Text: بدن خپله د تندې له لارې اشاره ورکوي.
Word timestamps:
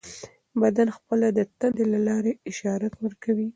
بدن 0.61 0.87
خپله 0.97 1.27
د 1.37 1.39
تندې 1.59 1.85
له 1.93 1.99
لارې 2.07 2.33
اشاره 2.49 2.87
ورکوي. 3.03 3.47